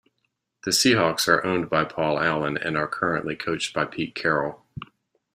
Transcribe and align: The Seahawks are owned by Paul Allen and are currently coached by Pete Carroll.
The 0.63 0.71
Seahawks 0.71 1.27
are 1.27 1.45
owned 1.45 1.69
by 1.69 1.83
Paul 1.83 2.19
Allen 2.19 2.57
and 2.57 2.75
are 2.75 2.87
currently 2.87 3.35
coached 3.35 3.71
by 3.75 3.85
Pete 3.85 4.15
Carroll. 4.15 4.65